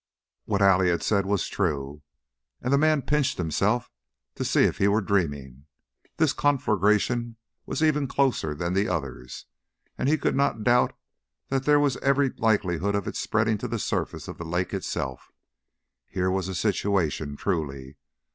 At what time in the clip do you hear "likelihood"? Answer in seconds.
12.31-12.95